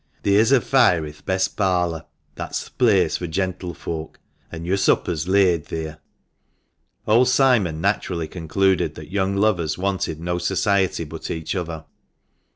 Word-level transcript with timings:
Theere's 0.23 0.51
a 0.51 0.59
fire 0.61 1.05
i' 1.05 1.11
th' 1.11 1.23
best 1.27 1.55
parlour, 1.55 2.05
that's 2.33 2.67
th' 2.67 2.75
place 2.79 3.17
fur 3.17 3.27
gentlefolk, 3.27 4.17
an' 4.51 4.65
yo'r 4.65 4.75
supper's 4.75 5.27
laid 5.27 5.67
theer." 5.67 5.99
Old 7.05 7.27
Simon 7.27 7.81
naturally 7.81 8.27
concluded 8.27 8.95
that 8.95 9.11
young 9.11 9.35
lovers 9.35 9.77
wanted 9.77 10.19
no 10.19 10.39
society 10.39 11.03
but 11.03 11.29
each 11.29 11.53
other. 11.53 11.85